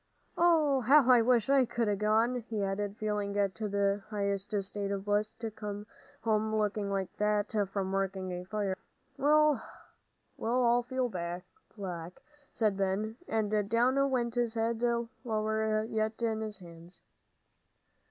[0.35, 5.05] How I wish I could 'a' gone!" he added, feeling it the highest state of
[5.05, 5.85] bliss to come
[6.23, 8.75] home looking like that from working in a fire.
[9.17, 9.59] "Well,
[10.43, 11.07] I feel
[11.77, 12.19] black,"
[12.51, 14.81] said Ben, and down went his head
[15.23, 17.03] lower yet in his hands.